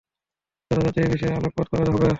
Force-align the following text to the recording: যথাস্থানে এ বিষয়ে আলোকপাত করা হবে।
যথাস্থানে 0.71 1.05
এ 1.05 1.11
বিষয়ে 1.13 1.37
আলোকপাত 1.37 1.65
করা 1.71 1.83
হবে। 1.87 2.07